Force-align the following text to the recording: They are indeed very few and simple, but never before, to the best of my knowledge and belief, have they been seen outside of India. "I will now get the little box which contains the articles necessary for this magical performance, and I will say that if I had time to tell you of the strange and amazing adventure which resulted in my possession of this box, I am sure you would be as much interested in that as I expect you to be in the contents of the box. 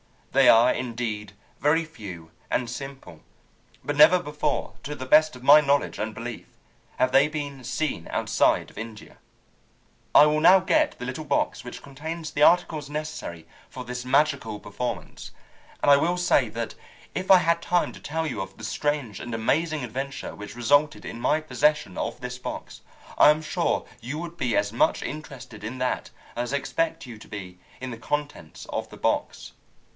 They 0.31 0.47
are 0.49 0.73
indeed 0.73 1.33
very 1.59 1.83
few 1.85 2.31
and 2.49 2.67
simple, 2.69 3.21
but 3.83 3.97
never 3.97 4.17
before, 4.17 4.75
to 4.81 4.95
the 4.95 5.05
best 5.05 5.35
of 5.35 5.43
my 5.43 5.59
knowledge 5.61 5.99
and 5.99 6.15
belief, 6.15 6.47
have 6.97 7.11
they 7.11 7.27
been 7.27 7.63
seen 7.63 8.07
outside 8.09 8.71
of 8.71 8.79
India. 8.79 9.17
"I 10.15 10.25
will 10.25 10.39
now 10.39 10.59
get 10.59 10.97
the 10.97 11.05
little 11.05 11.25
box 11.25 11.63
which 11.63 11.83
contains 11.83 12.31
the 12.31 12.41
articles 12.43 12.89
necessary 12.89 13.45
for 13.69 13.83
this 13.83 14.05
magical 14.05 14.59
performance, 14.59 15.31
and 15.83 15.91
I 15.91 15.97
will 15.97 16.17
say 16.17 16.47
that 16.49 16.73
if 17.13 17.29
I 17.29 17.37
had 17.39 17.61
time 17.61 17.91
to 17.91 17.99
tell 17.99 18.25
you 18.25 18.41
of 18.41 18.57
the 18.57 18.63
strange 18.63 19.19
and 19.19 19.35
amazing 19.35 19.83
adventure 19.83 20.33
which 20.33 20.55
resulted 20.55 21.05
in 21.05 21.19
my 21.19 21.41
possession 21.41 21.95
of 21.97 22.21
this 22.21 22.39
box, 22.39 22.81
I 23.19 23.29
am 23.29 23.41
sure 23.43 23.85
you 23.99 24.17
would 24.19 24.37
be 24.37 24.55
as 24.57 24.73
much 24.73 25.03
interested 25.03 25.63
in 25.63 25.77
that 25.79 26.09
as 26.37 26.53
I 26.53 26.57
expect 26.57 27.05
you 27.05 27.19
to 27.19 27.27
be 27.27 27.59
in 27.81 27.91
the 27.91 27.97
contents 27.97 28.65
of 28.69 28.89
the 28.89 28.97
box. 28.97 29.51